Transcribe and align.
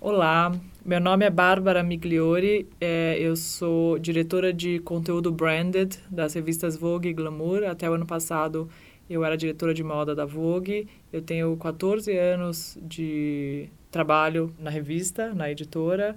Olá, 0.00 0.52
meu 0.84 1.00
nome 1.00 1.24
é 1.24 1.30
Bárbara 1.30 1.82
Migliori, 1.82 2.68
é, 2.80 3.16
eu 3.18 3.34
sou 3.34 3.98
diretora 3.98 4.52
de 4.52 4.78
conteúdo 4.78 5.32
branded 5.32 5.98
das 6.08 6.34
revistas 6.34 6.76
Vogue 6.76 7.08
e 7.08 7.12
Glamour. 7.12 7.64
Até 7.64 7.90
o 7.90 7.94
ano 7.94 8.06
passado 8.06 8.70
eu 9.10 9.24
era 9.24 9.36
diretora 9.36 9.74
de 9.74 9.82
moda 9.82 10.14
da 10.14 10.24
Vogue. 10.24 10.86
Eu 11.12 11.20
tenho 11.20 11.56
14 11.56 12.16
anos 12.16 12.78
de 12.80 13.68
trabalho 13.90 14.54
na 14.56 14.70
revista, 14.70 15.34
na 15.34 15.50
editora, 15.50 16.14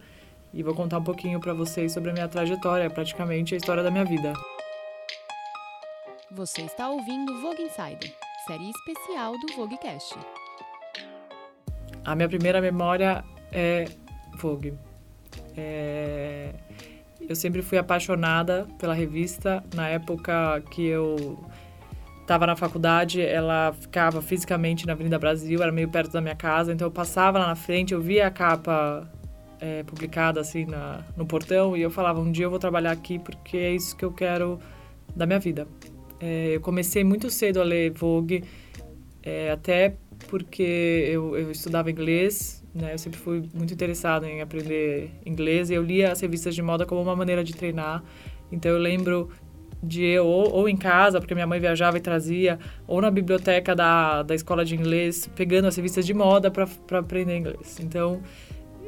e 0.53 0.61
vou 0.61 0.75
contar 0.75 0.99
um 0.99 1.03
pouquinho 1.03 1.39
para 1.39 1.55
vocês 1.55 1.91
sobre 1.91 2.11
a 2.11 2.13
minha 2.13 2.27
trajetória, 2.27 2.87
praticamente 2.87 3.55
a 3.55 3.57
história 3.57 3.81
da 3.81 3.89
minha 3.89 4.05
vida. 4.05 4.33
Você 6.29 6.61
está 6.61 6.87
ouvindo 6.87 7.41
Vogue 7.41 7.63
Insider, 7.63 8.13
série 8.45 8.69
especial 8.69 9.33
do 9.39 9.55
VogueCast. 9.55 10.19
A 12.05 12.15
minha 12.15 12.29
primeira 12.29 12.61
memória 12.61 13.23
é 13.51 13.85
Vogue. 14.35 14.73
É... 15.55 16.53
Eu 17.27 17.35
sempre 17.35 17.61
fui 17.61 17.77
apaixonada 17.77 18.67
pela 18.79 18.93
revista. 18.93 19.63
Na 19.73 19.87
época 19.87 20.61
que 20.71 20.85
eu 20.85 21.39
estava 22.21 22.47
na 22.47 22.55
faculdade, 22.55 23.21
ela 23.21 23.73
ficava 23.73 24.21
fisicamente 24.21 24.87
na 24.87 24.93
Avenida 24.93 25.19
Brasil, 25.19 25.61
era 25.61 25.71
meio 25.71 25.89
perto 25.89 26.11
da 26.11 26.21
minha 26.21 26.35
casa, 26.35 26.71
então 26.71 26.87
eu 26.87 26.91
passava 26.91 27.39
lá 27.39 27.47
na 27.47 27.55
frente, 27.55 27.93
eu 27.93 28.01
via 28.01 28.27
a 28.27 28.31
capa 28.31 29.09
é, 29.59 29.83
publicada 29.83 30.39
assim 30.39 30.65
na, 30.65 31.03
no 31.17 31.25
portão 31.25 31.75
e 31.75 31.81
eu 31.81 31.91
falava: 31.91 32.19
um 32.19 32.31
dia 32.31 32.45
eu 32.45 32.49
vou 32.49 32.59
trabalhar 32.59 32.91
aqui 32.91 33.19
porque 33.19 33.57
é 33.57 33.75
isso 33.75 33.95
que 33.95 34.05
eu 34.05 34.11
quero 34.11 34.59
da 35.15 35.25
minha 35.25 35.39
vida. 35.39 35.67
É, 36.19 36.55
eu 36.55 36.61
comecei 36.61 37.03
muito 37.03 37.29
cedo 37.29 37.59
a 37.59 37.63
ler 37.63 37.91
Vogue, 37.91 38.43
é, 39.23 39.51
até 39.51 39.95
porque 40.29 41.09
eu, 41.11 41.35
eu 41.35 41.51
estudava 41.51 41.91
inglês 41.91 42.60
né? 42.73 42.93
Eu 42.93 42.97
sempre 42.97 43.19
fui 43.19 43.43
muito 43.53 43.73
interessado 43.73 44.25
em 44.25 44.41
aprender 44.41 45.11
inglês 45.25 45.69
e 45.69 45.73
eu 45.73 45.83
lia 45.83 46.11
as 46.11 46.21
revistas 46.21 46.55
de 46.55 46.61
moda 46.61 46.85
como 46.85 47.01
uma 47.01 47.15
maneira 47.15 47.43
de 47.43 47.53
treinar. 47.53 48.03
Então 48.51 48.71
eu 48.71 48.79
lembro 48.79 49.29
de 49.83 50.03
eu, 50.03 50.25
ou, 50.25 50.51
ou 50.51 50.69
em 50.69 50.77
casa, 50.77 51.19
porque 51.19 51.33
minha 51.33 51.47
mãe 51.47 51.59
viajava 51.59 51.97
e 51.97 52.01
trazia, 52.01 52.59
ou 52.87 53.01
na 53.01 53.09
biblioteca 53.09 53.75
da, 53.75 54.21
da 54.21 54.35
escola 54.35 54.63
de 54.63 54.75
inglês, 54.75 55.29
pegando 55.35 55.67
as 55.67 55.75
revistas 55.75 56.05
de 56.05 56.13
moda 56.13 56.51
para 56.51 56.99
aprender 56.99 57.37
inglês. 57.37 57.79
Então 57.79 58.21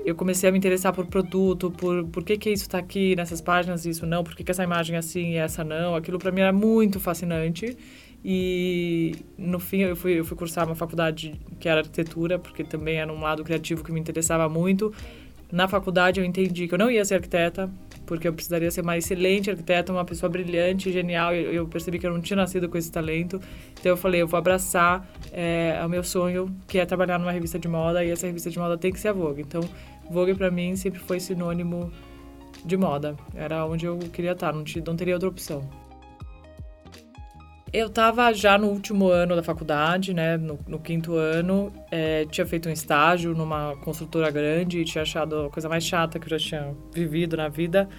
eu 0.06 0.16
comecei 0.16 0.50
a 0.50 0.52
me 0.52 0.58
interessar 0.58 0.94
por 0.94 1.06
produto, 1.08 1.72
por 1.72 2.06
por 2.06 2.24
que, 2.24 2.38
que 2.38 2.50
isso 2.52 2.64
está 2.64 2.78
aqui 2.78 3.16
nessas 3.16 3.42
páginas 3.42 3.86
isso 3.86 4.06
não, 4.06 4.24
por 4.24 4.36
que, 4.36 4.44
que 4.44 4.52
essa 4.52 4.64
imagem 4.64 4.96
é 4.96 5.00
assim 5.00 5.32
e 5.32 5.38
essa 5.38 5.64
não. 5.64 5.96
Aquilo 5.96 6.20
para 6.20 6.32
mim 6.32 6.42
era 6.42 6.54
muito 6.54 7.00
fascinante. 7.00 7.78
E 8.26 9.16
no 9.38 9.60
fim 9.60 9.80
eu 9.80 9.96
fui, 9.96 10.20
eu 10.20 10.24
fui 10.24 10.38
cursar 10.38 10.66
uma 10.66 10.76
faculdade 10.76 11.40
que 11.60 11.68
era 11.68 11.82
arquitetura, 11.82 12.40
porque 12.40 12.64
também 12.64 12.98
era 12.98 13.12
um 13.12 13.20
lado 13.20 13.44
criativo 13.44 13.84
que 13.84 13.92
me 13.92 14.00
interessava 14.00 14.48
muito. 14.48 14.94
Na 15.52 15.68
faculdade 15.68 16.20
eu 16.20 16.26
entendi 16.26 16.68
que 16.68 16.74
eu 16.74 16.78
não 16.78 16.90
ia 16.90 17.04
ser 17.04 17.16
arquiteta, 17.16 17.70
porque 18.06 18.28
eu 18.28 18.34
precisaria 18.34 18.72
ser 18.72 18.82
uma 18.82 18.98
excelente 18.98 19.52
arquiteta, 19.52 19.92
uma 19.92 20.06
pessoa 20.06 20.30
brilhante, 20.30 20.92
genial. 20.92 21.36
E 21.36 21.56
eu 21.56 21.68
percebi 21.68 22.00
que 22.00 22.08
eu 22.08 22.14
não 22.14 22.22
tinha 22.22 22.38
nascido 22.38 22.70
com 22.70 22.78
esse 22.78 22.92
talento. 22.92 23.42
Então 23.80 23.92
eu 23.92 23.98
falei, 23.98 24.22
eu 24.22 24.28
vou 24.28 24.38
abraçar 24.38 25.08
é, 25.32 25.82
o 25.86 25.90
meu 25.90 26.04
sonho, 26.04 26.54
que 26.68 26.80
é 26.80 26.86
trabalhar 26.86 27.20
numa 27.20 27.32
revista 27.32 27.60
de 27.60 27.68
moda, 27.68 28.04
e 28.04 28.10
essa 28.10 28.26
revista 28.26 28.50
de 28.50 28.58
moda 28.58 28.78
tem 28.78 28.92
que 28.92 29.00
ser 29.00 29.10
a 29.10 29.14
Vogue. 29.14 29.42
Então, 29.42 29.62
Vogue 30.10 30.34
para 30.34 30.50
mim 30.50 30.76
sempre 30.76 31.00
foi 31.00 31.20
sinônimo 31.20 31.92
de 32.66 32.78
moda. 32.78 33.16
Era 33.36 33.66
onde 33.66 33.86
eu 33.86 33.98
queria 34.12 34.32
estar, 34.32 34.54
não, 34.54 34.64
não 34.86 34.96
teria 34.96 35.14
outra 35.14 35.30
opção. 35.30 35.83
Eu 37.74 37.88
estava 37.88 38.32
já 38.32 38.56
no 38.56 38.68
último 38.68 39.08
ano 39.08 39.36
da 39.36 39.42
faculdade, 39.42 40.14
né, 40.14 40.38
no, 40.38 40.60
no 40.68 40.78
quinto 40.78 41.16
ano, 41.16 41.74
é, 41.90 42.24
tinha 42.26 42.46
feito 42.46 42.70
um 42.70 42.72
estágio 42.72 43.34
numa 43.34 43.76
construtora 43.78 44.30
grande 44.30 44.78
e 44.78 44.86
tinha 44.86 45.02
achado 45.02 45.48
a 45.48 45.50
coisa 45.50 45.68
mais 45.68 45.84
chata 45.84 46.20
que 46.20 46.32
eu 46.32 46.38
já 46.38 46.38
tinha 46.38 46.76
vivido 46.94 47.36
na 47.36 47.50
vida. 47.50 47.90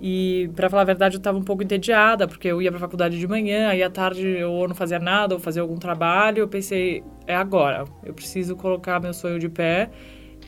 E, 0.00 0.48
para 0.54 0.70
falar 0.70 0.82
a 0.82 0.84
verdade, 0.84 1.16
eu 1.16 1.18
estava 1.18 1.36
um 1.36 1.42
pouco 1.42 1.60
entediada, 1.60 2.28
porque 2.28 2.46
eu 2.46 2.62
ia 2.62 2.70
para 2.70 2.76
a 2.76 2.80
faculdade 2.80 3.18
de 3.18 3.26
manhã, 3.26 3.68
aí 3.68 3.82
à 3.82 3.90
tarde 3.90 4.24
eu 4.24 4.68
não 4.68 4.76
fazia 4.76 5.00
nada, 5.00 5.34
ou 5.34 5.40
fazia 5.40 5.60
algum 5.60 5.76
trabalho. 5.76 6.40
Eu 6.40 6.48
pensei, 6.48 7.02
é 7.26 7.34
agora, 7.34 7.84
eu 8.04 8.14
preciso 8.14 8.54
colocar 8.54 9.00
meu 9.00 9.12
sonho 9.12 9.40
de 9.40 9.48
pé. 9.48 9.90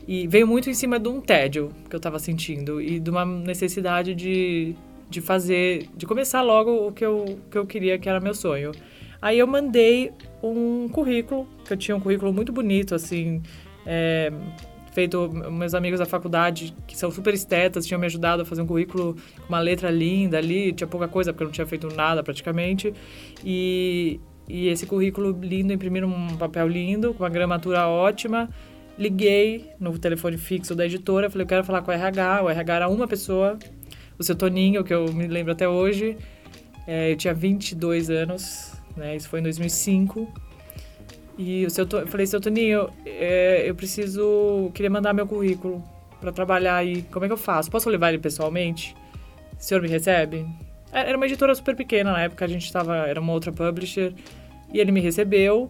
E 0.07 0.25
veio 0.27 0.47
muito 0.47 0.69
em 0.69 0.73
cima 0.73 0.97
de 0.99 1.09
um 1.09 1.19
tédio 1.19 1.69
que 1.89 1.95
eu 1.95 1.97
estava 1.97 2.17
sentindo 2.17 2.81
e 2.81 2.99
de 2.99 3.09
uma 3.09 3.25
necessidade 3.25 4.15
de 4.15 4.75
de 5.09 5.21
fazer, 5.21 5.89
de 5.95 6.05
começar 6.05 6.41
logo 6.41 6.87
o 6.87 6.91
que 6.91 7.05
eu, 7.05 7.39
que 7.49 7.57
eu 7.57 7.65
queria, 7.65 7.97
que 7.97 8.07
era 8.07 8.19
meu 8.19 8.33
sonho. 8.33 8.71
Aí 9.21 9.39
eu 9.39 9.47
mandei 9.47 10.11
um 10.41 10.87
currículo, 10.87 11.47
que 11.65 11.73
eu 11.73 11.77
tinha 11.77 11.95
um 11.95 11.99
currículo 11.99 12.31
muito 12.31 12.53
bonito, 12.53 12.95
assim, 12.95 13.41
é, 13.85 14.31
feito, 14.93 15.29
meus 15.51 15.73
amigos 15.73 15.99
da 15.99 16.05
faculdade, 16.05 16.73
que 16.87 16.97
são 16.97 17.11
super 17.11 17.33
estetas, 17.33 17.85
tinham 17.85 17.99
me 17.99 18.05
ajudado 18.05 18.43
a 18.43 18.45
fazer 18.45 18.61
um 18.61 18.67
currículo 18.67 19.15
com 19.41 19.49
uma 19.49 19.59
letra 19.59 19.89
linda 19.89 20.37
ali, 20.37 20.71
tinha 20.71 20.87
pouca 20.87 21.07
coisa, 21.07 21.33
porque 21.33 21.43
eu 21.43 21.47
não 21.47 21.51
tinha 21.51 21.67
feito 21.67 21.87
nada 21.93 22.23
praticamente, 22.23 22.93
e, 23.43 24.19
e 24.47 24.67
esse 24.69 24.85
currículo 24.85 25.37
lindo, 25.41 25.73
imprimi 25.73 25.99
num 25.99 26.37
papel 26.37 26.67
lindo, 26.67 27.13
com 27.13 27.23
uma 27.23 27.29
gramatura 27.29 27.87
ótima, 27.87 28.49
liguei 28.97 29.71
no 29.79 29.97
telefone 29.97 30.37
fixo 30.37 30.75
da 30.75 30.85
editora, 30.85 31.29
falei, 31.29 31.43
eu 31.43 31.47
quero 31.47 31.63
falar 31.63 31.81
com 31.81 31.91
o 31.91 31.93
RH, 31.93 32.43
o 32.43 32.49
RH 32.49 32.75
era 32.75 32.89
uma 32.89 33.07
pessoa, 33.07 33.57
o 34.19 34.23
seu 34.23 34.35
Toninho, 34.35 34.83
que 34.83 34.93
eu 34.93 35.11
me 35.13 35.25
lembro 35.25 35.53
até 35.53 35.67
hoje. 35.67 36.17
É, 36.85 37.11
eu 37.11 37.15
tinha 37.15 37.33
22 37.33 38.09
anos, 38.09 38.73
né? 38.95 39.15
Isso 39.15 39.29
foi 39.29 39.39
em 39.39 39.43
2005. 39.43 40.27
E 41.37 41.65
o 41.65 41.69
seu, 41.69 41.87
eu 41.89 42.07
falei, 42.07 42.27
seu 42.27 42.41
Toninho, 42.41 42.89
é, 43.05 43.63
eu 43.65 43.73
preciso, 43.73 44.69
queria 44.73 44.89
mandar 44.89 45.13
meu 45.13 45.25
currículo 45.25 45.81
para 46.19 46.33
trabalhar 46.33 46.75
aí. 46.75 47.03
Como 47.03 47.23
é 47.23 47.29
que 47.29 47.33
eu 47.33 47.37
faço? 47.37 47.71
Posso 47.71 47.89
levar 47.89 48.09
ele 48.09 48.19
pessoalmente? 48.19 48.93
O 49.57 49.63
senhor 49.63 49.81
me 49.81 49.87
recebe? 49.87 50.45
É, 50.91 51.07
era 51.07 51.15
uma 51.15 51.25
editora 51.25 51.55
super 51.55 51.75
pequena 51.75 52.11
na 52.11 52.23
época, 52.23 52.43
a 52.43 52.47
gente 52.47 52.65
estava, 52.65 52.97
era 53.07 53.21
uma 53.21 53.31
outra 53.31 53.53
publisher. 53.53 54.13
E 54.73 54.79
ele 54.79 54.91
me 54.91 54.99
recebeu 54.99 55.69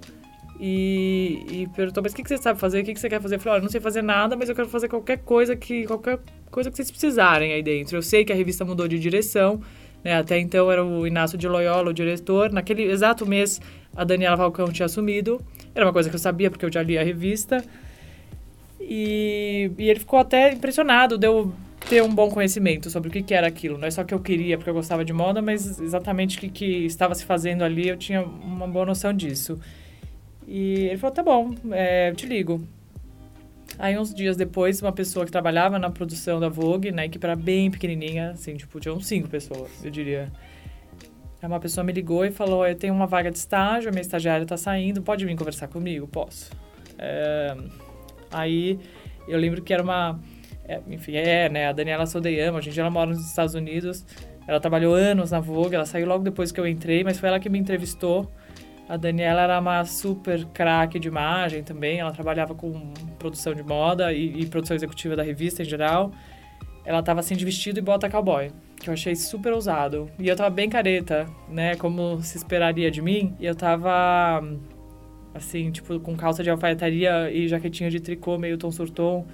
e, 0.60 1.46
e 1.50 1.68
perguntou, 1.68 2.02
mas 2.02 2.14
o 2.14 2.16
que, 2.16 2.24
que 2.24 2.30
você 2.30 2.38
sabe 2.38 2.60
fazer? 2.60 2.82
O 2.82 2.84
que, 2.84 2.94
que 2.94 3.00
você 3.00 3.08
quer 3.08 3.22
fazer? 3.22 3.36
Eu 3.36 3.40
falei, 3.40 3.54
olha, 3.56 3.62
não 3.62 3.70
sei 3.70 3.80
fazer 3.80 4.02
nada, 4.02 4.36
mas 4.36 4.50
eu 4.50 4.56
quero 4.56 4.68
fazer 4.68 4.90
qualquer 4.90 5.20
coisa 5.20 5.56
que 5.56 5.86
qualquer 5.86 6.20
coisa 6.52 6.70
que 6.70 6.76
vocês 6.76 6.92
precisarem 6.92 7.54
aí 7.54 7.64
dentro. 7.64 7.98
Eu 7.98 8.02
sei 8.02 8.26
que 8.26 8.32
a 8.32 8.36
revista 8.36 8.66
mudou 8.66 8.88
de 8.88 9.00
direção, 9.00 9.62
né? 10.04 10.16
Até 10.16 10.40
então 10.40 10.72
era 10.72 10.84
o 10.84 11.06
Inácio 11.06 11.38
de 11.38 11.48
Loyola, 11.48 11.90
o 11.90 11.94
diretor. 11.94 12.52
Naquele 12.52 12.84
exato 12.84 13.26
mês, 13.26 13.62
a 13.96 14.04
Daniela 14.04 14.38
Falcão 14.38 14.72
tinha 14.72 14.86
assumido. 14.86 15.42
Era 15.74 15.86
uma 15.86 15.94
coisa 15.94 16.10
que 16.10 16.16
eu 16.16 16.20
sabia, 16.20 16.50
porque 16.50 16.66
eu 16.66 16.72
já 16.72 16.82
li 16.82 16.98
a 16.98 17.04
revista. 17.04 17.64
E, 18.80 19.72
e 19.78 19.90
ele 19.90 20.00
ficou 20.00 20.20
até 20.20 20.52
impressionado, 20.52 21.18
deu 21.18 21.54
ter 21.88 22.04
um 22.04 22.14
bom 22.14 22.30
conhecimento 22.30 22.90
sobre 22.90 23.10
o 23.10 23.12
que, 23.12 23.22
que 23.22 23.34
era 23.34 23.48
aquilo. 23.48 23.78
Não 23.78 23.88
é 23.88 23.92
só 23.92 24.04
que 24.04 24.14
eu 24.14 24.20
queria 24.20 24.58
porque 24.58 24.70
eu 24.70 24.74
gostava 24.74 25.06
de 25.06 25.14
moda, 25.14 25.42
mas 25.42 25.80
exatamente 25.80 26.38
o 26.38 26.42
que, 26.42 26.50
que 26.50 26.86
estava 26.86 27.16
se 27.16 27.26
fazendo 27.26 27.64
ali, 27.64 27.88
eu 27.88 27.98
tinha 27.98 28.22
uma 28.22 28.68
boa 28.68 28.86
noção 28.86 29.14
disso. 29.14 29.60
E 30.48 30.88
ele 30.88 30.98
falou, 30.98 31.16
tá 31.16 31.24
bom, 31.24 31.56
é, 31.72 32.12
te 32.14 32.26
ligo. 32.26 32.62
Aí, 33.78 33.98
uns 33.98 34.14
dias 34.14 34.36
depois, 34.36 34.82
uma 34.82 34.92
pessoa 34.92 35.26
que 35.26 35.32
trabalhava 35.32 35.78
na 35.78 35.90
produção 35.90 36.40
da 36.40 36.50
Vogue, 36.50 36.92
na 36.92 37.06
equipe 37.06 37.26
era 37.26 37.36
bem 37.36 37.70
pequenininha, 37.70 38.32
assim, 38.32 38.56
tipo, 38.56 38.80
tinham 38.80 39.00
cinco 39.00 39.30
pessoas, 39.30 39.84
eu 39.84 39.92
diria. 39.92 40.32
Aí 41.42 41.48
uma 41.48 41.60
pessoa 41.60 41.84
me 41.84 41.94
ligou 41.94 42.26
e 42.26 42.32
falou, 42.32 42.68
eu 42.68 42.76
tenho 42.76 42.94
uma 42.94 43.08
vaga 43.08 43.32
de 43.32 43.38
estágio, 43.38 43.90
a 43.90 43.92
minha 43.92 44.02
estagiária 44.02 44.46
tá 44.46 44.58
saindo, 44.58 45.02
pode 45.02 45.26
vir 45.26 45.36
conversar 45.36 45.68
comigo? 45.68 46.08
Posso. 46.08 46.52
É... 46.98 47.56
Aí, 48.32 48.80
eu 49.28 49.38
lembro 49.40 49.62
que 49.62 49.74
era 49.74 49.82
uma... 49.84 50.20
É, 50.66 50.82
enfim, 50.90 51.16
é, 51.16 51.50
né, 51.50 51.68
a 51.68 51.72
Daniela 51.72 52.06
Sodeyama, 52.06 52.60
a 52.60 52.62
gente 52.62 52.80
ela 52.80 52.92
mora 52.92 53.10
nos 53.10 53.26
Estados 53.26 53.56
Unidos, 53.56 54.06
ela 54.48 54.60
trabalhou 54.60 54.94
anos 54.94 55.32
na 55.32 55.40
Vogue, 55.40 55.76
ela 55.76 55.86
saiu 55.86 56.06
logo 56.06 56.24
depois 56.24 56.52
que 56.52 56.60
eu 56.60 56.68
entrei, 56.68 57.04
mas 57.04 57.18
foi 57.18 57.30
ela 57.30 57.40
que 57.40 57.50
me 57.50 57.58
entrevistou 57.58 58.30
a 58.90 58.98
Daniela 58.98 59.42
era 59.42 59.60
uma 59.60 59.86
super 59.86 60.46
craque 60.46 60.98
de 60.98 61.08
imagem 61.08 61.62
também, 61.62 62.00
ela 62.00 62.12
trabalhava 62.12 62.56
com 62.56 62.92
produção 63.20 63.54
de 63.54 63.62
moda 63.62 64.12
e, 64.12 64.42
e 64.42 64.46
produção 64.48 64.76
executiva 64.76 65.16
da 65.16 65.22
revista 65.22 65.62
em 65.62 65.66
geral. 65.66 66.12
Ela 66.84 67.04
tava 67.04 67.20
assim 67.20 67.36
de 67.36 67.46
vestido 67.46 67.78
e 67.78 67.84
bota 67.84 68.10
cowboy, 68.10 68.50
que 68.80 68.90
eu 68.90 68.94
achei 68.94 69.16
super 69.16 69.54
ousado. 69.54 70.10
E 70.18 70.28
eu 70.28 70.36
tava 70.36 70.50
bem 70.50 70.68
careta, 70.68 71.28
né, 71.48 71.76
como 71.76 72.20
se 72.24 72.38
esperaria 72.38 72.90
de 72.90 73.00
mim. 73.00 73.36
E 73.40 73.46
eu 73.46 73.54
tava 73.54 74.42
assim, 75.36 75.70
tipo, 75.70 76.00
com 76.00 76.18
calça 76.18 76.42
de 76.42 76.50
alfaiataria 76.50 77.32
e 77.32 77.48
jaquetinha 77.48 77.92
de 77.92 78.00
tricô 78.00 78.40
meio 78.40 78.58
tom 78.58 78.72
sur 78.72 78.90
tom. 78.90 79.28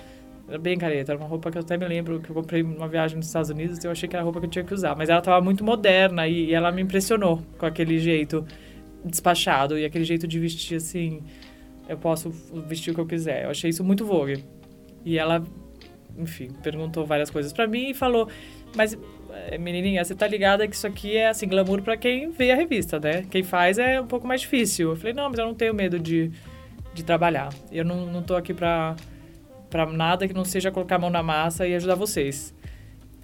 Era 0.49 0.59
bem 0.59 0.77
careta, 0.77 1.13
era 1.13 1.17
uma 1.17 1.29
roupa 1.29 1.49
que 1.49 1.57
eu 1.57 1.61
até 1.61 1.77
me 1.77 1.87
lembro 1.87 2.19
que 2.19 2.29
eu 2.29 2.35
comprei 2.35 2.61
numa 2.61 2.89
viagem 2.89 3.15
nos 3.15 3.27
Estados 3.27 3.49
Unidos 3.49 3.81
e 3.81 3.87
eu 3.87 3.91
achei 3.91 4.09
que 4.09 4.17
era 4.17 4.21
a 4.21 4.25
roupa 4.25 4.41
que 4.41 4.47
eu 4.47 4.49
tinha 4.49 4.65
que 4.65 4.73
usar. 4.73 4.97
Mas 4.97 5.07
ela 5.07 5.21
tava 5.21 5.41
muito 5.41 5.63
moderna 5.63 6.27
e, 6.27 6.47
e 6.47 6.53
ela 6.53 6.73
me 6.73 6.81
impressionou 6.81 7.41
com 7.57 7.65
aquele 7.65 7.97
jeito 7.99 8.45
despachado 9.05 9.77
e 9.77 9.85
aquele 9.85 10.03
jeito 10.03 10.27
de 10.27 10.39
vestir 10.39 10.77
assim, 10.77 11.21
eu 11.87 11.97
posso 11.97 12.29
vestir 12.67 12.91
o 12.91 12.93
que 12.93 13.01
eu 13.01 13.05
quiser. 13.05 13.45
Eu 13.45 13.51
achei 13.51 13.69
isso 13.69 13.83
muito 13.83 14.05
vogue. 14.05 14.43
E 15.03 15.17
ela, 15.17 15.43
enfim, 16.17 16.49
perguntou 16.63 17.05
várias 17.05 17.29
coisas 17.29 17.53
para 17.53 17.67
mim 17.67 17.91
e 17.91 17.93
falou: 17.93 18.27
"Mas 18.75 18.97
eh, 19.31 19.57
menininha, 19.57 20.03
você 20.03 20.15
tá 20.15 20.27
ligada 20.27 20.67
que 20.67 20.75
isso 20.75 20.87
aqui 20.87 21.15
é 21.15 21.27
assim 21.27 21.47
glamour 21.47 21.81
para 21.81 21.95
quem 21.95 22.31
vê 22.31 22.51
a 22.51 22.55
revista, 22.55 22.99
né? 22.99 23.25
Quem 23.29 23.43
faz 23.43 23.77
é 23.77 24.01
um 24.01 24.07
pouco 24.07 24.27
mais 24.27 24.41
difícil". 24.41 24.89
Eu 24.89 24.95
falei: 24.95 25.13
"Não, 25.13 25.29
mas 25.29 25.39
eu 25.39 25.45
não 25.45 25.53
tenho 25.53 25.73
medo 25.73 25.99
de 25.99 26.31
de 26.95 27.03
trabalhar. 27.03 27.53
Eu 27.71 27.83
não, 27.83 28.05
não 28.05 28.23
tô 28.23 28.35
aqui 28.35 28.53
pra 28.53 28.95
para 29.69 29.85
nada 29.87 30.25
que 30.25 30.33
não 30.33 30.45
seja 30.45 30.71
colocar 30.71 30.95
a 30.95 30.99
mão 30.99 31.09
na 31.09 31.21
massa 31.21 31.67
e 31.67 31.75
ajudar 31.75 31.95
vocês. 31.95 32.53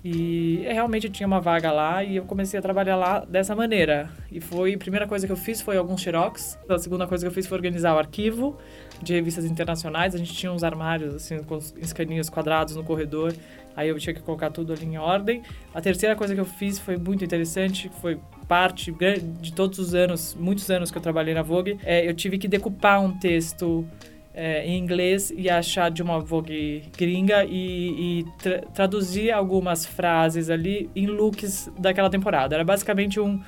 E 0.04 0.64
é, 0.66 0.74
realmente 0.74 1.10
tinha 1.10 1.28
uma 1.28 1.40
vaga 1.40 1.72
lá 1.72 2.04
e 2.04 2.16
eu 2.16 2.24
comecei 2.24 2.58
a 2.58 2.62
trabalhar 2.62 2.96
lá 2.96 3.20
dessa 3.20 3.56
maneira. 3.56 4.10
E 4.32 4.42
foi 4.42 4.74
a 4.74 4.78
primeira 4.78 5.08
coisa 5.08 5.28
que 5.28 5.32
eu 5.32 5.38
fiz 5.38 5.62
foi 5.62 5.78
alguns 5.78 6.02
xerox. 6.02 6.58
A 6.68 6.80
segunda 6.80 7.06
coisa 7.06 7.24
que 7.24 7.28
eu 7.28 7.32
fiz 7.32 7.46
foi 7.46 7.58
organizar 7.58 7.94
o 7.94 8.00
arquivo 8.00 8.58
de 9.02 9.14
revistas 9.14 9.46
internacionais. 9.46 10.16
A 10.16 10.18
gente 10.18 10.34
tinha 10.34 10.52
uns 10.52 10.64
armários 10.64 11.14
assim 11.14 11.44
com 11.44 11.60
escaninhos 11.78 12.30
quadrados 12.30 12.76
no 12.76 12.84
corredor. 12.84 13.34
Aí 13.76 13.90
eu 13.90 14.00
tinha 14.00 14.14
que 14.14 14.22
colocar 14.22 14.50
tudo 14.50 14.74
ali 14.74 14.86
em 14.86 14.98
ordem. 14.98 15.44
A 15.74 15.80
terceira 15.80 16.16
coisa 16.16 16.34
que 16.34 16.42
eu 16.42 16.46
fiz 16.46 16.80
foi 16.80 16.98
muito 16.98 17.24
interessante, 17.24 17.90
foi 18.02 18.20
parte 18.48 18.94
de 19.40 19.54
todos 19.54 19.80
os 19.80 19.94
anos, 19.94 20.36
muitos 20.38 20.70
anos 20.70 20.92
que 20.92 20.98
eu 20.98 21.02
trabalhei 21.02 21.34
na 21.34 21.42
Vogue. 21.42 21.80
É, 21.84 22.08
eu 22.08 22.14
tive 22.14 22.38
que 22.38 22.48
decupar 22.48 23.02
um 23.02 23.18
texto 23.18 23.88
é, 24.34 24.66
em 24.66 24.78
inglês 24.78 25.32
e 25.36 25.50
achar 25.50 25.92
de 25.92 26.02
uma 26.02 26.20
Vogue 26.20 26.84
gringa 26.98 27.44
e, 27.46 28.20
e 28.20 28.26
tra 28.40 28.62
traduzir 28.74 29.32
algumas 29.32 29.86
frases 29.86 30.50
ali 30.50 30.90
em 30.96 31.06
looks 31.06 31.70
daquela 31.78 32.10
temporada. 32.10 32.56
Era 32.56 32.64
basicamente 32.64 33.20
um, 33.20 33.42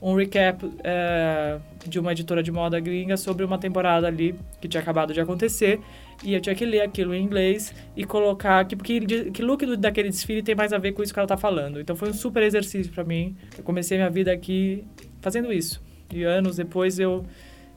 um 0.00 0.14
recap 0.14 0.64
é, 0.82 1.58
de 1.86 1.98
uma 1.98 2.12
editora 2.12 2.42
de 2.42 2.50
moda 2.50 2.80
gringa 2.80 3.16
sobre 3.16 3.44
uma 3.44 3.58
temporada 3.58 4.06
ali 4.06 4.34
que 4.60 4.68
tinha 4.68 4.80
acabado 4.80 5.12
de 5.12 5.20
acontecer. 5.20 5.80
E 6.22 6.34
eu 6.34 6.40
tinha 6.40 6.54
que 6.54 6.64
ler 6.64 6.82
aquilo 6.82 7.14
em 7.14 7.22
inglês 7.22 7.74
e 7.96 8.04
colocar 8.04 8.64
que, 8.66 8.76
que, 8.76 9.30
que 9.30 9.42
look 9.42 9.64
do, 9.64 9.76
daquele 9.76 10.08
desfile 10.08 10.42
tem 10.42 10.54
mais 10.54 10.72
a 10.72 10.78
ver 10.78 10.92
com 10.92 11.02
isso 11.02 11.12
que 11.12 11.18
ela 11.18 11.28
tá 11.28 11.36
falando. 11.36 11.80
Então 11.80 11.96
foi 11.96 12.10
um 12.10 12.14
super 12.14 12.42
exercício 12.42 12.92
para 12.92 13.04
mim. 13.04 13.36
Eu 13.56 13.64
comecei 13.64 13.96
minha 13.96 14.10
vida 14.10 14.32
aqui 14.32 14.84
fazendo 15.20 15.52
isso. 15.52 15.82
E 16.12 16.24
anos 16.24 16.56
depois 16.56 16.98
eu 16.98 17.24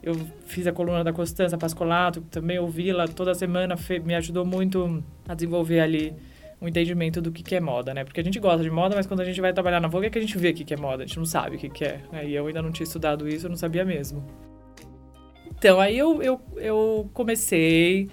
eu 0.03 0.15
fiz 0.45 0.67
a 0.67 0.73
coluna 0.73 1.03
da 1.03 1.13
Constança 1.13 1.57
Pascolato, 1.57 2.21
também 2.29 2.59
ouvi-la 2.59 3.07
toda 3.07 3.33
semana, 3.33 3.75
me 4.03 4.13
ajudou 4.13 4.45
muito 4.45 5.01
a 5.27 5.33
desenvolver 5.33 5.79
ali 5.79 6.13
um 6.61 6.67
entendimento 6.67 7.21
do 7.21 7.31
que, 7.31 7.41
que 7.41 7.55
é 7.55 7.59
moda, 7.59 7.93
né? 7.93 8.03
Porque 8.03 8.19
a 8.19 8.23
gente 8.23 8.39
gosta 8.39 8.63
de 8.63 8.69
moda, 8.69 8.95
mas 8.95 9.07
quando 9.07 9.21
a 9.21 9.25
gente 9.25 9.39
vai 9.39 9.53
trabalhar 9.53 9.79
na 9.79 9.87
Vogue 9.87 10.07
é 10.07 10.09
que 10.09 10.17
a 10.17 10.21
gente 10.21 10.37
vê 10.37 10.49
o 10.49 10.53
que, 10.53 10.63
que 10.63 10.73
é 10.73 10.77
moda, 10.77 11.03
a 11.03 11.05
gente 11.05 11.17
não 11.17 11.25
sabe 11.25 11.55
o 11.55 11.59
que, 11.59 11.69
que 11.69 11.85
é. 11.85 12.01
Né? 12.11 12.27
E 12.27 12.35
eu 12.35 12.45
ainda 12.45 12.61
não 12.61 12.71
tinha 12.71 12.85
estudado 12.85 13.27
isso, 13.27 13.45
eu 13.45 13.49
não 13.49 13.57
sabia 13.57 13.83
mesmo. 13.83 14.23
Então, 15.57 15.79
aí 15.79 15.97
eu, 15.97 16.21
eu, 16.21 16.41
eu 16.57 17.09
comecei 17.13 18.09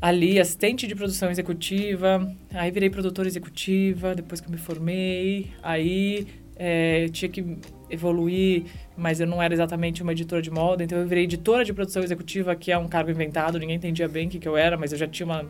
ali, 0.00 0.38
assistente 0.38 0.86
de 0.86 0.94
produção 0.94 1.30
executiva, 1.30 2.32
aí 2.54 2.70
virei 2.70 2.90
produtora 2.90 3.26
executiva, 3.26 4.14
depois 4.14 4.40
que 4.40 4.46
eu 4.46 4.52
me 4.52 4.58
formei, 4.58 5.50
aí 5.62 6.26
é, 6.58 7.06
tinha 7.08 7.28
que 7.28 7.58
evoluir, 7.88 8.64
mas 8.96 9.20
eu 9.20 9.26
não 9.26 9.40
era 9.40 9.54
exatamente 9.54 10.02
uma 10.02 10.12
editora 10.12 10.42
de 10.42 10.50
moda, 10.50 10.82
então 10.82 10.98
eu 10.98 11.06
virei 11.06 11.24
editora 11.24 11.64
de 11.64 11.72
produção 11.72 12.02
executiva, 12.02 12.54
que 12.54 12.72
é 12.72 12.76
um 12.76 12.88
cargo 12.88 13.10
inventado, 13.10 13.58
ninguém 13.58 13.76
entendia 13.76 14.08
bem 14.08 14.26
o 14.26 14.30
que, 14.30 14.38
que 14.38 14.48
eu 14.48 14.56
era, 14.56 14.76
mas 14.76 14.92
eu 14.92 14.98
já 14.98 15.06
tinha 15.06 15.26
uma, 15.26 15.46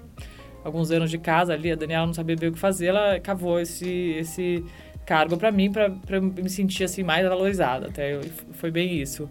alguns 0.63 0.91
anos 0.91 1.11
de 1.11 1.19
casa 1.19 1.55
ali, 1.55 1.73
a 1.73 1.75
Daniela 1.75 2.07
não 2.07 2.15
sabia 2.15 2.37
bem 2.37 2.51
o 2.51 2.53
que 2.53 2.59
fazer, 2.59 2.87
ela 2.87 3.19
cavou 3.19 3.59
esse, 3.59 3.89
esse 4.19 4.65
cargo 5.07 5.37
para 5.37 5.51
mim, 5.51 5.73
para 5.73 6.21
me 6.21 6.51
sentir 6.51 6.85
assim 6.85 7.03
mais 7.03 7.27
valorizada, 7.27 7.89
até 7.89 8.21
foi 8.53 8.71
bem 8.71 9.01
isso. 9.01 9.29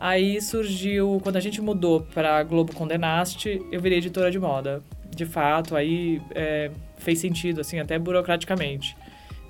Aí 0.00 0.40
surgiu, 0.40 1.18
quando 1.24 1.36
a 1.36 1.40
gente 1.40 1.60
mudou 1.60 2.02
para 2.14 2.40
Globo 2.44 2.72
Condenaste, 2.72 3.60
eu 3.72 3.80
virei 3.80 3.98
editora 3.98 4.30
de 4.30 4.38
moda. 4.38 4.80
De 5.10 5.26
fato, 5.26 5.74
aí 5.74 6.22
é, 6.36 6.70
fez 6.98 7.18
sentido, 7.18 7.60
assim, 7.60 7.80
até 7.80 7.98
burocraticamente. 7.98 8.96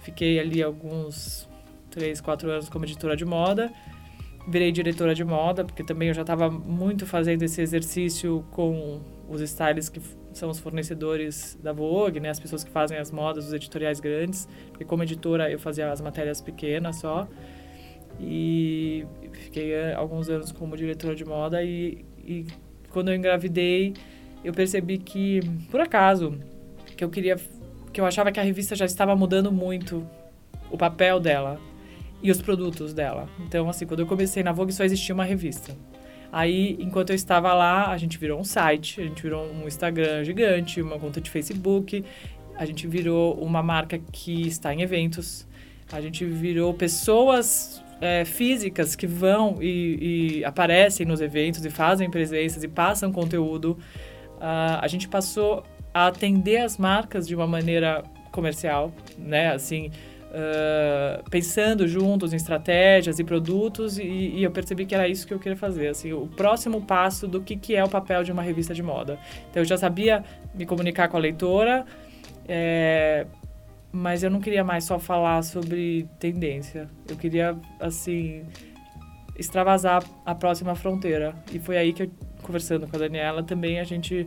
Fiquei 0.00 0.40
ali 0.40 0.62
alguns 0.62 1.46
três, 1.98 2.20
quatro 2.20 2.48
anos 2.50 2.68
como 2.68 2.84
editora 2.84 3.16
de 3.16 3.24
moda. 3.24 3.72
Virei 4.46 4.72
diretora 4.72 5.14
de 5.14 5.24
moda, 5.24 5.64
porque 5.64 5.82
também 5.82 6.08
eu 6.08 6.14
já 6.14 6.22
estava 6.22 6.48
muito 6.48 7.04
fazendo 7.04 7.42
esse 7.42 7.60
exercício 7.60 8.44
com 8.50 9.00
os 9.28 9.42
stylists 9.42 9.90
que 9.90 10.00
são 10.32 10.48
os 10.48 10.58
fornecedores 10.58 11.58
da 11.62 11.72
Vogue, 11.72 12.20
né? 12.20 12.30
As 12.30 12.40
pessoas 12.40 12.64
que 12.64 12.70
fazem 12.70 12.96
as 12.96 13.10
modas, 13.10 13.46
os 13.48 13.52
editoriais 13.52 14.00
grandes. 14.00 14.48
Porque 14.70 14.84
como 14.84 15.02
editora 15.02 15.50
eu 15.50 15.58
fazia 15.58 15.90
as 15.90 16.00
matérias 16.00 16.40
pequenas 16.40 16.96
só. 16.96 17.28
E 18.18 19.04
fiquei 19.32 19.72
eh, 19.72 19.94
alguns 19.94 20.28
anos 20.30 20.50
como 20.50 20.76
diretora 20.76 21.14
de 21.14 21.24
moda 21.24 21.62
e, 21.62 22.04
e 22.18 22.46
quando 22.90 23.10
eu 23.10 23.14
engravidei, 23.14 23.94
eu 24.42 24.52
percebi 24.52 24.98
que, 24.98 25.40
por 25.70 25.80
acaso, 25.80 26.36
que 26.96 27.04
eu 27.04 27.10
queria 27.10 27.36
que 27.92 28.00
eu 28.00 28.06
achava 28.06 28.32
que 28.32 28.40
a 28.40 28.42
revista 28.42 28.74
já 28.74 28.84
estava 28.84 29.14
mudando 29.14 29.52
muito 29.52 30.06
o 30.70 30.76
papel 30.76 31.20
dela 31.20 31.60
e 32.22 32.30
os 32.30 32.40
produtos 32.42 32.92
dela. 32.92 33.28
Então, 33.40 33.68
assim, 33.68 33.86
quando 33.86 34.00
eu 34.00 34.06
comecei 34.06 34.42
na 34.42 34.52
Vogue 34.52 34.72
só 34.72 34.84
existia 34.84 35.14
uma 35.14 35.24
revista. 35.24 35.76
Aí, 36.30 36.76
enquanto 36.78 37.10
eu 37.10 37.16
estava 37.16 37.54
lá, 37.54 37.90
a 37.90 37.96
gente 37.96 38.18
virou 38.18 38.38
um 38.38 38.44
site, 38.44 39.00
a 39.00 39.04
gente 39.04 39.22
virou 39.22 39.50
um 39.50 39.66
Instagram 39.66 40.24
gigante, 40.24 40.82
uma 40.82 40.98
conta 40.98 41.20
de 41.20 41.30
Facebook, 41.30 42.04
a 42.54 42.66
gente 42.66 42.86
virou 42.86 43.34
uma 43.34 43.62
marca 43.62 43.98
que 44.12 44.46
está 44.46 44.74
em 44.74 44.82
eventos, 44.82 45.46
a 45.90 46.00
gente 46.00 46.24
virou 46.24 46.74
pessoas 46.74 47.82
é, 48.00 48.24
físicas 48.24 48.94
que 48.94 49.06
vão 49.06 49.56
e, 49.60 50.40
e, 50.40 50.44
aparecem 50.44 51.06
nos 51.06 51.20
eventos 51.20 51.64
e 51.64 51.70
fazem 51.70 52.10
presenças 52.10 52.62
e 52.62 52.68
passam 52.68 53.10
conteúdo. 53.10 53.78
Uh, 54.36 54.78
a 54.80 54.86
gente 54.86 55.08
passou 55.08 55.64
a 55.92 56.06
atender 56.08 56.58
as 56.58 56.76
marcas 56.76 57.26
de 57.26 57.34
uma 57.34 57.46
maneira 57.46 58.04
comercial, 58.30 58.92
né? 59.16 59.52
Assim, 59.52 59.90
Uh, 60.28 61.28
pensando 61.30 61.88
juntos 61.88 62.34
em 62.34 62.36
estratégias 62.36 63.18
e 63.18 63.24
produtos 63.24 63.98
e, 63.98 64.02
e, 64.02 64.44
eu 64.44 64.50
percebi 64.50 64.84
que 64.84 64.94
era 64.94 65.08
isso 65.08 65.26
que 65.26 65.32
eu 65.32 65.38
queria 65.38 65.56
fazer, 65.56 65.88
assim, 65.88 66.12
o 66.12 66.26
próximo 66.26 66.82
passo 66.82 67.26
do 67.26 67.40
que, 67.40 67.56
que 67.56 67.74
é 67.74 67.82
o 67.82 67.88
papel 67.88 68.22
de 68.22 68.30
uma 68.30 68.42
revista 68.42 68.74
de 68.74 68.82
moda. 68.82 69.18
Então 69.48 69.62
eu 69.62 69.64
já 69.64 69.78
sabia 69.78 70.22
me 70.54 70.66
comunicar 70.66 71.08
com 71.08 71.16
a 71.16 71.20
leitora, 71.20 71.86
é, 72.46 73.26
mas 73.90 74.22
eu 74.22 74.30
não 74.30 74.38
queria 74.38 74.62
mais 74.62 74.84
só 74.84 74.98
falar 74.98 75.42
sobre 75.42 76.06
tendência. 76.20 76.90
Eu 77.08 77.16
queria, 77.16 77.56
assim, 77.80 78.44
extravasar 79.34 80.04
a 80.26 80.34
próxima 80.34 80.74
fronteira. 80.74 81.34
E 81.50 81.58
foi 81.58 81.78
aí 81.78 81.94
que 81.94 82.02
eu, 82.02 82.10
conversando 82.42 82.86
com 82.86 82.96
a 82.96 82.98
Daniela, 82.98 83.42
também 83.42 83.80
a 83.80 83.84
gente 83.84 84.26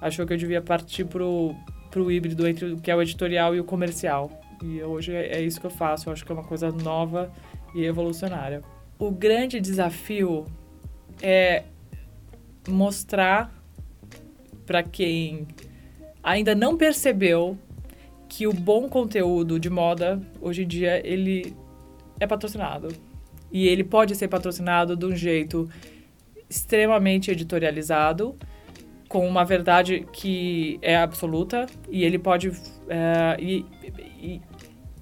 achou 0.00 0.26
que 0.26 0.32
eu 0.32 0.38
devia 0.38 0.62
partir 0.62 1.04
pro, 1.04 1.54
pro 1.90 2.10
híbrido 2.10 2.48
entre 2.48 2.72
o 2.72 2.80
que 2.80 2.90
é 2.90 2.96
o 2.96 3.02
editorial 3.02 3.54
e 3.54 3.60
o 3.60 3.64
comercial 3.64 4.30
e 4.62 4.82
hoje 4.82 5.14
é, 5.14 5.38
é 5.38 5.40
isso 5.40 5.60
que 5.60 5.66
eu 5.66 5.70
faço. 5.70 6.08
Eu 6.08 6.12
acho 6.12 6.24
que 6.24 6.32
é 6.32 6.34
uma 6.34 6.44
coisa 6.44 6.70
nova 6.70 7.32
e 7.74 7.84
evolucionária. 7.84 8.62
O 8.98 9.10
grande 9.10 9.60
desafio 9.60 10.46
é 11.22 11.64
mostrar 12.68 13.52
para 14.64 14.82
quem 14.82 15.46
ainda 16.22 16.54
não 16.54 16.76
percebeu 16.76 17.56
que 18.28 18.46
o 18.46 18.52
bom 18.52 18.88
conteúdo 18.88 19.60
de 19.60 19.70
moda 19.70 20.20
hoje 20.40 20.64
em 20.64 20.66
dia 20.66 21.00
ele 21.06 21.54
é 22.18 22.26
patrocinado 22.26 22.88
e 23.52 23.68
ele 23.68 23.84
pode 23.84 24.16
ser 24.16 24.28
patrocinado 24.28 24.96
de 24.96 25.06
um 25.06 25.14
jeito 25.14 25.68
extremamente 26.50 27.30
editorializado 27.30 28.34
com 29.08 29.26
uma 29.26 29.44
verdade 29.44 30.06
que 30.12 30.78
é 30.82 30.96
absoluta 30.96 31.66
e 31.88 32.04
ele 32.04 32.18
pode 32.18 32.50
é, 32.88 33.36
e, 33.38 33.64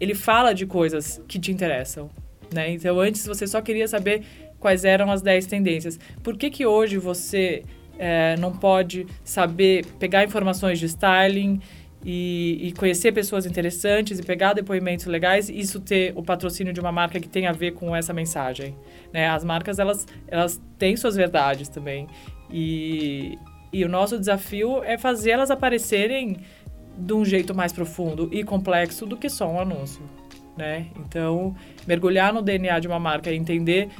ele 0.00 0.14
fala 0.14 0.52
de 0.52 0.66
coisas 0.66 1.20
que 1.28 1.38
te 1.38 1.50
interessam, 1.50 2.10
né? 2.52 2.70
Então, 2.70 2.98
antes 3.00 3.26
você 3.26 3.46
só 3.46 3.60
queria 3.60 3.88
saber 3.88 4.22
quais 4.58 4.84
eram 4.84 5.10
as 5.10 5.22
10 5.22 5.46
tendências. 5.46 5.98
Por 6.22 6.36
que 6.36 6.50
que 6.50 6.66
hoje 6.66 6.96
você 6.96 7.62
é, 7.98 8.36
não 8.38 8.52
pode 8.52 9.06
saber 9.22 9.84
pegar 9.98 10.24
informações 10.24 10.78
de 10.78 10.86
styling 10.86 11.60
e, 12.04 12.68
e, 12.68 12.72
conhecer 12.72 13.12
pessoas 13.12 13.46
interessantes 13.46 14.18
e 14.18 14.22
pegar 14.22 14.52
depoimentos 14.52 15.06
legais 15.06 15.48
e 15.48 15.58
isso 15.58 15.80
ter 15.80 16.12
o 16.14 16.22
patrocínio 16.22 16.72
de 16.72 16.78
uma 16.78 16.92
marca 16.92 17.18
que 17.18 17.28
tem 17.28 17.46
a 17.46 17.52
ver 17.52 17.72
com 17.72 17.96
essa 17.96 18.12
mensagem, 18.12 18.76
né? 19.12 19.28
As 19.28 19.42
marcas, 19.42 19.78
elas, 19.78 20.06
elas 20.28 20.60
têm 20.78 20.96
suas 20.96 21.16
verdades 21.16 21.68
também 21.68 22.06
e, 22.50 23.38
e 23.72 23.84
o 23.84 23.88
nosso 23.88 24.18
desafio 24.18 24.84
é 24.84 24.98
fazer 24.98 25.30
elas 25.30 25.50
aparecerem 25.50 26.36
de 26.96 27.12
um 27.12 27.24
jeito 27.24 27.54
mais 27.54 27.72
profundo 27.72 28.28
e 28.32 28.44
complexo 28.44 29.06
do 29.06 29.16
que 29.16 29.28
só 29.28 29.50
um 29.50 29.60
anúncio, 29.60 30.02
né? 30.56 30.86
Então, 30.98 31.54
mergulhar 31.86 32.32
no 32.32 32.42
DNA 32.42 32.78
de 32.78 32.88
uma 32.88 32.98
marca 32.98 33.30
e 33.30 33.36
entender 33.36 33.90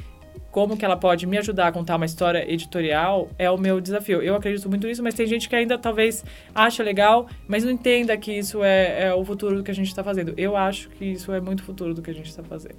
como 0.51 0.77
que 0.77 0.85
ela 0.85 0.95
pode 0.95 1.27
me 1.27 1.37
ajudar 1.37 1.67
a 1.67 1.71
contar 1.71 1.97
uma 1.97 2.05
história 2.05 2.49
editorial 2.49 3.29
é 3.37 3.51
o 3.51 3.57
meu 3.57 3.81
desafio. 3.81 4.21
Eu 4.21 4.35
acredito 4.35 4.69
muito 4.69 4.87
nisso, 4.87 5.03
mas 5.03 5.13
tem 5.13 5.27
gente 5.27 5.49
que 5.49 5.55
ainda 5.55 5.77
talvez 5.77 6.23
acha 6.53 6.81
legal, 6.81 7.27
mas 7.45 7.65
não 7.65 7.71
entenda 7.71 8.15
que 8.15 8.31
isso 8.31 8.63
é, 8.63 9.07
é 9.07 9.13
o 9.13 9.23
futuro 9.25 9.57
do 9.57 9.63
que 9.63 9.71
a 9.71 9.75
gente 9.75 9.87
está 9.87 10.01
fazendo. 10.01 10.33
Eu 10.37 10.55
acho 10.55 10.89
que 10.91 11.03
isso 11.03 11.33
é 11.33 11.41
muito 11.41 11.61
futuro 11.61 11.93
do 11.93 12.01
que 12.01 12.09
a 12.09 12.13
gente 12.13 12.29
está 12.29 12.41
fazendo. 12.41 12.77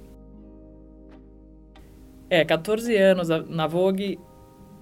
É, 2.29 2.43
14 2.43 2.95
anos 2.95 3.29
na 3.29 3.67
Vogue 3.67 4.19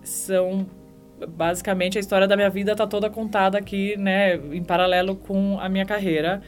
são 0.01 0.65
basicamente 1.27 1.97
a 1.97 2.01
história 2.01 2.27
da 2.27 2.35
minha 2.35 2.49
vida 2.49 2.73
está 2.73 2.85
toda 2.85 3.09
contada 3.09 3.57
aqui, 3.57 3.97
né, 3.97 4.35
em 4.35 4.63
paralelo 4.63 5.15
com 5.15 5.59
a 5.59 5.69
minha 5.69 5.85
carreira. 5.85 6.41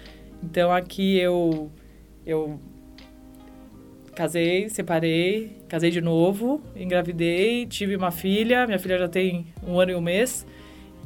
Então 0.43 0.71
aqui 0.71 1.17
eu 1.17 1.71
eu 2.25 2.59
casei, 4.15 4.67
separei, 4.69 5.57
casei 5.69 5.91
de 5.91 6.01
novo, 6.01 6.61
engravidei, 6.75 7.65
tive 7.67 7.95
uma 7.95 8.11
filha, 8.11 8.65
minha 8.65 8.79
filha 8.79 8.97
já 8.97 9.07
tem 9.07 9.47
um 9.65 9.79
ano 9.79 9.91
e 9.91 9.95
um 9.95 10.01
mês. 10.01 10.45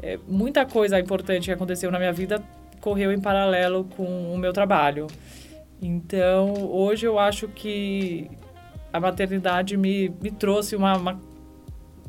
é, 0.02 0.18
muita 0.28 0.66
coisa 0.66 1.00
importante 1.00 1.46
que 1.46 1.52
aconteceu 1.52 1.92
na 1.92 2.00
minha 2.00 2.14
vida 2.14 2.42
correu 2.80 3.12
em 3.12 3.22
paralelo 3.22 3.86
com 3.96 4.34
o 4.34 4.38
meu 4.38 4.52
trabalho. 4.52 5.08
Então, 5.82 6.54
hoje 6.72 7.06
eu 7.06 7.18
acho 7.20 7.48
que 7.48 8.30
a 8.92 9.00
maternidade 9.00 9.78
me, 9.78 10.10
me 10.22 10.32
trouxe 10.32 10.76
uma, 10.76 10.98
uma, 10.98 11.22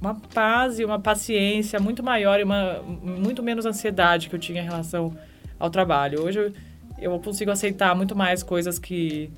uma 0.02 0.16
paz 0.16 0.80
e 0.80 0.85
uma 0.85 0.99
paciência 0.99 1.78
muito 1.78 2.02
maior 2.02 2.40
e 2.40 2.42
uma, 2.42 2.82
muito 2.82 3.40
menos 3.40 3.64
ansiedade 3.64 4.28
que 4.28 4.35
eu 4.35 4.38
tinha 4.38 4.61
em 4.61 4.64
relação 4.64 5.16
ao 5.61 5.71
trabalho. 5.71 6.25
Hoje 6.25 6.40
eu, 6.40 6.52
eu 6.99 7.21
consigo 7.21 7.52
aceitar 7.52 7.94
muito 7.94 8.16
mais 8.16 8.42
coisas 8.42 8.80
que 8.80 9.30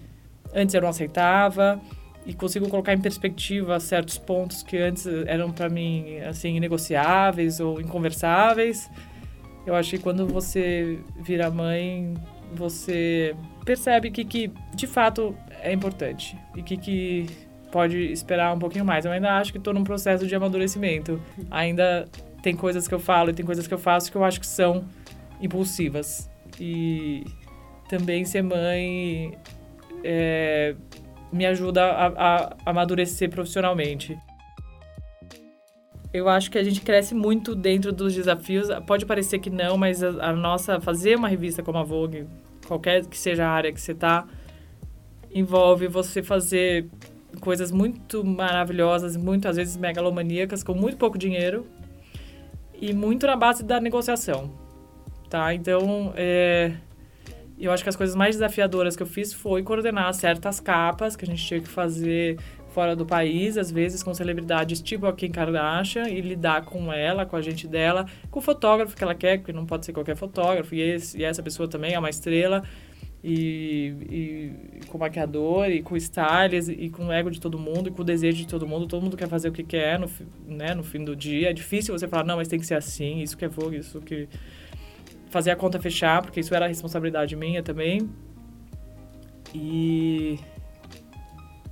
antes 0.54 0.74
eu 0.74 0.80
não 0.80 0.88
aceitava 0.88 1.78
e 2.24 2.32
consigo 2.32 2.66
colocar 2.70 2.94
em 2.94 3.00
perspectiva 3.00 3.78
certos 3.78 4.16
pontos 4.16 4.62
que 4.62 4.78
antes 4.78 5.06
eram 5.26 5.52
para 5.52 5.68
mim 5.68 6.18
assim 6.20 6.56
inegociáveis 6.56 7.60
ou 7.60 7.78
inconversáveis. 7.78 8.90
Eu 9.66 9.74
acho 9.74 9.90
que 9.90 9.98
quando 9.98 10.26
você 10.26 10.98
vira 11.20 11.50
mãe, 11.50 12.14
você 12.54 13.36
percebe 13.66 14.10
que 14.10 14.24
que 14.24 14.50
de 14.74 14.86
fato 14.86 15.36
é 15.60 15.74
importante 15.74 16.38
e 16.56 16.62
que 16.62 16.78
que 16.78 17.26
pode 17.74 17.98
esperar 18.12 18.54
um 18.54 18.58
pouquinho 18.60 18.84
mais. 18.84 19.04
Eu 19.04 19.10
ainda 19.10 19.36
acho 19.36 19.50
que 19.50 19.58
estou 19.58 19.74
num 19.74 19.82
processo 19.82 20.28
de 20.28 20.32
amadurecimento. 20.32 21.20
Ainda 21.50 22.06
tem 22.40 22.54
coisas 22.54 22.86
que 22.86 22.94
eu 22.94 23.00
falo 23.00 23.30
e 23.30 23.34
tem 23.34 23.44
coisas 23.44 23.66
que 23.66 23.74
eu 23.74 23.78
faço 23.78 24.12
que 24.12 24.16
eu 24.16 24.22
acho 24.22 24.38
que 24.38 24.46
são 24.46 24.84
impulsivas. 25.40 26.30
E 26.60 27.24
também 27.88 28.24
ser 28.24 28.42
mãe 28.42 29.36
é, 30.04 30.76
me 31.32 31.44
ajuda 31.46 31.84
a, 31.84 32.06
a, 32.06 32.56
amadurecer 32.64 33.28
profissionalmente. 33.28 34.16
Eu 36.12 36.28
acho 36.28 36.52
que 36.52 36.58
a 36.58 36.62
gente 36.62 36.80
cresce 36.80 37.12
muito 37.12 37.56
dentro 37.56 37.90
dos 37.90 38.14
desafios. 38.14 38.68
Pode 38.86 39.04
parecer 39.04 39.40
que 39.40 39.50
não, 39.50 39.76
mas 39.76 40.00
a, 40.00 40.28
a 40.28 40.32
nossa 40.32 40.80
fazer 40.80 41.16
uma 41.16 41.26
revista 41.26 41.60
como 41.60 41.78
a 41.78 41.82
Vogue, 41.82 42.24
qualquer 42.68 43.04
que 43.04 43.18
seja 43.18 43.44
a 43.44 43.50
área 43.50 43.72
que 43.72 43.80
você 43.80 43.90
está, 43.90 44.24
envolve 45.34 45.88
você 45.88 46.22
fazer 46.22 46.88
coisas 47.40 47.70
muito 47.70 48.24
maravilhosas, 48.24 49.16
muitas 49.16 49.56
vezes 49.56 49.76
megalomaníacas, 49.76 50.62
com 50.62 50.74
muito 50.74 50.96
pouco 50.96 51.18
dinheiro 51.18 51.66
e 52.80 52.92
muito 52.92 53.26
na 53.26 53.36
base 53.36 53.62
da 53.62 53.80
negociação, 53.80 54.50
tá? 55.30 55.54
Então, 55.54 56.12
é, 56.16 56.72
eu 57.58 57.72
acho 57.72 57.82
que 57.82 57.88
as 57.88 57.96
coisas 57.96 58.16
mais 58.16 58.36
desafiadoras 58.36 58.96
que 58.96 59.02
eu 59.02 59.06
fiz 59.06 59.32
foi 59.32 59.62
coordenar 59.62 60.12
certas 60.14 60.60
capas 60.60 61.16
que 61.16 61.24
a 61.24 61.28
gente 61.28 61.44
tinha 61.44 61.60
que 61.60 61.68
fazer 61.68 62.38
fora 62.74 62.96
do 62.96 63.06
país, 63.06 63.56
às 63.56 63.70
vezes 63.70 64.02
com 64.02 64.12
celebridades 64.12 64.82
tipo 64.82 65.06
a 65.06 65.12
Kim 65.12 65.30
Kardashian 65.30 66.08
e 66.08 66.20
lidar 66.20 66.64
com 66.64 66.92
ela, 66.92 67.24
com 67.24 67.36
a 67.36 67.40
gente 67.40 67.68
dela, 67.68 68.04
com 68.32 68.40
o 68.40 68.42
fotógrafo 68.42 68.96
que 68.96 69.04
ela 69.04 69.14
quer, 69.14 69.38
porque 69.38 69.52
não 69.52 69.64
pode 69.64 69.86
ser 69.86 69.92
qualquer 69.92 70.16
fotógrafo, 70.16 70.74
e, 70.74 70.80
esse, 70.80 71.16
e 71.16 71.22
essa 71.22 71.40
pessoa 71.40 71.68
também 71.68 71.94
é 71.94 71.98
uma 71.98 72.10
estrela, 72.10 72.64
e, 73.26 73.94
e 74.10 74.86
com 74.86 74.98
maquiador, 74.98 75.70
e 75.70 75.82
com 75.82 75.94
o 75.94 75.96
stylist, 75.96 76.68
e 76.68 76.90
com 76.90 77.06
o 77.06 77.12
ego 77.12 77.30
de 77.30 77.40
todo 77.40 77.58
mundo, 77.58 77.88
e 77.88 77.90
com 77.90 78.02
o 78.02 78.04
desejo 78.04 78.36
de 78.36 78.46
todo 78.46 78.66
mundo, 78.66 78.86
todo 78.86 79.02
mundo 79.02 79.16
quer 79.16 79.28
fazer 79.28 79.48
o 79.48 79.52
que 79.52 79.64
quer 79.64 79.98
no, 79.98 80.10
né, 80.46 80.74
no 80.74 80.84
fim 80.84 81.02
do 81.02 81.16
dia, 81.16 81.48
é 81.48 81.52
difícil 81.54 81.98
você 81.98 82.06
falar, 82.06 82.24
não, 82.24 82.36
mas 82.36 82.48
tem 82.48 82.60
que 82.60 82.66
ser 82.66 82.74
assim, 82.74 83.22
isso 83.22 83.34
que 83.34 83.46
é 83.46 83.48
Vogue, 83.48 83.78
isso 83.78 83.98
que 84.02 84.28
fazer 85.30 85.52
a 85.52 85.56
conta 85.56 85.80
fechar, 85.80 86.20
porque 86.20 86.38
isso 86.38 86.54
era 86.54 86.66
responsabilidade 86.66 87.34
minha 87.34 87.62
também. 87.62 88.10
E 89.54 90.38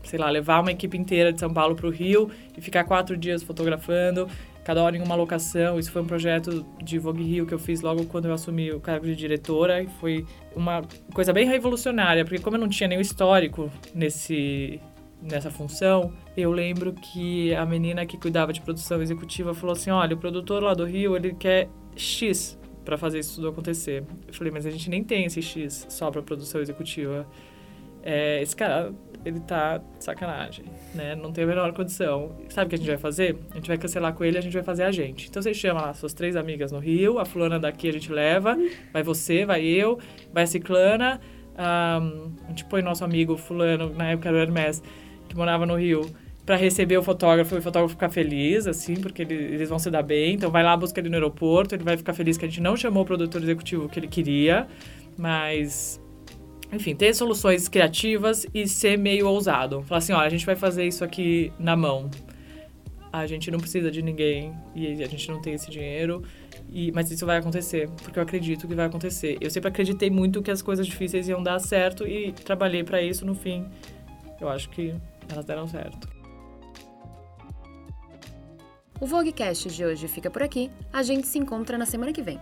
sei 0.03 0.19
lá, 0.19 0.31
levar 0.31 0.61
uma 0.61 0.73
equipe 0.73 0.97
inteira 0.97 1.33
de 1.33 1.39
São 1.39 1.53
Paulo 1.53 1.77
para 1.77 1.87
o 1.87 1.91
Rio 1.91 2.31
e 2.57 2.61
ficar 2.61 2.85
quatro 2.85 3.17
dias 3.17 3.43
fotografando, 3.43 4.29
cada 4.65 4.83
hora 4.83 4.97
em 4.97 5.03
uma 5.03 5.15
locação. 5.15 5.79
Isso 5.79 5.91
foi 5.91 6.03
um 6.03 6.07
projeto 6.07 6.65
de 6.83 6.99
Vogue 6.99 7.23
Rio 7.23 7.47
que 7.47 7.55
eu 7.55 7.59
fiz 7.59 7.81
logo 7.81 8.05
quando 8.07 8.27
eu 8.27 8.33
assumi 8.33 8.71
o 8.71 8.81
cargo 8.81 9.07
de 9.07 9.17
diretora. 9.17 9.83
E 9.83 9.89
foi 10.01 10.25
uma 10.55 10.83
coisa 11.15 11.33
bem 11.33 11.47
revolucionária, 11.47 12.25
porque 12.25 12.41
como 12.41 12.57
eu 12.57 12.61
não 12.61 12.69
tinha 12.69 12.89
nenhum 12.89 13.01
histórico 13.01 13.71
nesse 13.95 14.81
nessa 15.23 15.53
função, 15.53 16.13
eu 16.37 16.51
lembro 16.51 16.93
que 16.93 17.55
a 17.55 17.65
menina 17.65 18.05
que 18.05 18.19
cuidava 18.19 18.53
de 18.53 18.61
produção 18.61 19.01
executiva 19.01 19.55
falou 19.55 19.73
assim: 19.73 19.91
olha, 19.91 20.15
o 20.15 20.19
produtor 20.19 20.63
lá 20.63 20.75
do 20.75 20.85
Rio 20.85 21.15
ele 21.17 21.33
quer 21.35 21.69
X 21.95 22.59
para 22.85 22.99
fazer 22.99 23.21
isso 23.21 23.37
tudo 23.37 23.49
acontecer. 23.49 24.05
Eu 24.27 24.35
falei, 24.35 24.53
mas 24.53 24.67
a 24.67 24.71
gente 24.71 24.91
nem 24.91 25.05
tem 25.05 25.25
esse 25.25 25.41
X 25.41 25.87
só 25.89 26.11
para 26.11 26.23
produção 26.23 26.61
executiva. 26.61 27.27
É, 28.03 28.43
esse 28.43 28.55
cara, 28.57 28.93
ele 29.25 29.41
tá 29.41 29.79
de 29.79 30.05
sacanagem, 30.05 30.65
né? 30.95 31.15
Não 31.15 31.33
tem 31.33 31.45
a 31.45 31.47
menor 31.47 31.73
condição. 31.73 32.33
Sabe 32.49 32.67
o 32.67 32.69
que 32.71 32.75
a 32.75 32.79
gente 32.79 32.89
vai 32.89 32.99
fazer? 32.99 33.39
A 33.53 33.55
gente 33.55 33.69
vai 33.69 33.79
cancelar 33.79 34.13
com 34.13 34.25
ele, 34.25 34.39
a 34.39 34.41
gente 34.41 34.53
vai 34.53 34.63
fazer 34.63 34.83
a 34.83 34.91
gente. 34.91 35.29
Então 35.29 35.41
você 35.41 35.55
chama 35.55 35.81
lá 35.81 35.95
suas 35.95 36.13
três 36.13 36.37
amigas 36.37 36.73
no 36.73 36.79
Rio, 36.79 37.19
a 37.19 37.25
fulana 37.25 37.59
daqui 37.59 37.89
a 37.89 37.93
gente 37.93 38.11
leva, 38.13 38.57
vai 38.93 39.03
você, 39.03 39.45
vai 39.45 39.65
eu, 39.65 39.99
vai 40.33 40.45
a 40.45 40.47
ciclana, 40.47 41.21
um, 41.53 42.33
a 42.45 42.49
gente 42.49 42.65
põe 42.65 42.83
nosso 42.83 43.05
amigo 43.05 43.37
fulano, 43.37 43.93
na 43.95 44.11
época 44.11 44.29
era 44.29 44.39
o 44.39 44.41
Hermes, 44.41 44.83
que 45.29 45.37
morava 45.37 45.65
no 45.67 45.77
Rio, 45.77 46.11
para 46.45 46.57
receber 46.57 46.97
o 46.99 47.03
fotógrafo 47.03 47.55
e 47.55 47.59
o 47.59 47.63
fotógrafo 47.63 47.95
ficar 47.95 48.11
feliz, 48.11 48.67
assim, 48.67 48.97
porque 48.97 49.23
ele, 49.23 49.35
eles 49.35 49.69
vão 49.69 49.79
se 49.79 49.91
dar 49.91 50.03
bem. 50.03 50.35
Então, 50.35 50.51
vai 50.51 50.63
lá, 50.63 50.77
busca 50.77 50.99
ele 50.99 51.09
no 51.09 51.15
aeroporto, 51.15 51.75
ele 51.75 51.85
vai 51.85 51.97
ficar 51.97 52.13
feliz 52.15 52.37
que 52.37 52.45
a 52.45 52.49
gente 52.49 52.61
não 52.61 52.77
chamou 52.77 53.05
o 53.05 53.07
produtor 53.07 53.41
executivo 53.43 53.89
que 53.89 53.99
ele 53.99 54.09
queria, 54.09 54.67
mas. 55.17 56.02
Enfim, 56.73 56.97
ter 56.97 57.15
soluções 57.15 57.69
criativas 57.69 58.47
e 58.55 58.67
ser 58.67 58.97
meio 58.97 59.29
ousado. 59.29 59.83
Falar 59.83 59.99
assim: 59.99 60.13
olha, 60.13 60.27
a 60.27 60.31
gente 60.31 60.47
vai 60.47 60.57
fazer 60.57 60.87
isso 60.87 61.05
aqui 61.05 61.53
na 61.59 61.77
mão. 61.77 62.11
A 63.13 63.27
gente 63.27 63.51
não 63.51 63.61
precisa 63.61 63.91
de 63.91 64.01
ninguém 64.01 64.55
e 64.75 65.03
a 65.03 65.07
gente 65.07 65.29
não 65.29 65.43
tem 65.43 65.53
esse 65.53 65.71
dinheiro. 65.71 66.23
E, 66.71 66.91
mas 66.93 67.11
isso 67.11 67.27
vai 67.27 67.37
acontecer, 67.37 67.91
porque 68.03 68.19
eu 68.19 68.23
acredito 68.23 68.67
que 68.67 68.75
vai 68.75 68.87
acontecer. 68.87 69.37
Eu 69.39 69.51
sempre 69.51 69.69
acreditei 69.69 70.09
muito 70.09 70.41
que 70.41 70.51
as 70.51 70.63
coisas 70.63 70.87
difíceis 70.87 71.29
iam 71.29 71.43
dar 71.43 71.59
certo 71.59 72.09
e 72.09 72.33
trabalhei 72.33 72.83
para 72.83 73.03
isso 73.03 73.27
no 73.27 73.35
fim. 73.35 73.67
Eu 74.41 74.49
acho 74.49 74.71
que 74.71 74.95
elas 75.29 75.45
deram 75.45 75.69
certo. 75.69 76.09
O 78.99 79.07
Voguecast 79.07 79.69
de 79.69 79.85
hoje 79.85 80.09
fica 80.09 80.31
por 80.31 80.43
aqui. 80.43 80.71
A 80.91 81.03
gente 81.03 81.27
se 81.27 81.39
encontra 81.39 81.77
na 81.77 81.85
semana 81.85 82.13
que 82.13 82.23
vem. 82.23 82.41